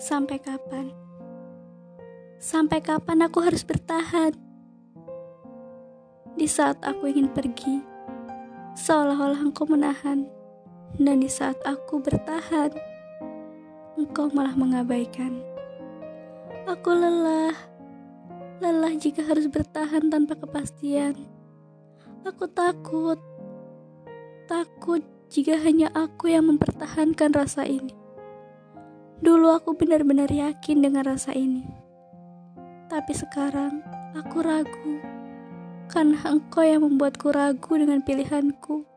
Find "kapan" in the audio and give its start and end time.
0.40-0.88, 2.80-3.20